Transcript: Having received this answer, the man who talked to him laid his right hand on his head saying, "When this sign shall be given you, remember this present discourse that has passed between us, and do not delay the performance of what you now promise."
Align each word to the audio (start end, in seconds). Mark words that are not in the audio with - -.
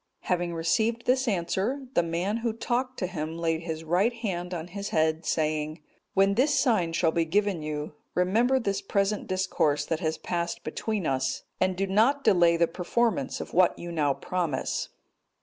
Having 0.21 0.55
received 0.55 1.05
this 1.05 1.27
answer, 1.27 1.85
the 1.93 2.01
man 2.01 2.37
who 2.37 2.53
talked 2.53 2.97
to 2.97 3.05
him 3.05 3.37
laid 3.37 3.61
his 3.61 3.83
right 3.83 4.11
hand 4.11 4.51
on 4.51 4.69
his 4.69 4.89
head 4.89 5.27
saying, 5.27 5.79
"When 6.15 6.33
this 6.33 6.59
sign 6.59 6.93
shall 6.93 7.11
be 7.11 7.23
given 7.23 7.61
you, 7.61 7.93
remember 8.15 8.57
this 8.59 8.81
present 8.81 9.27
discourse 9.27 9.85
that 9.85 9.99
has 9.99 10.17
passed 10.17 10.63
between 10.63 11.05
us, 11.05 11.43
and 11.59 11.75
do 11.77 11.85
not 11.85 12.23
delay 12.23 12.57
the 12.57 12.65
performance 12.67 13.39
of 13.39 13.53
what 13.53 13.77
you 13.77 13.91
now 13.91 14.15
promise." 14.15 14.89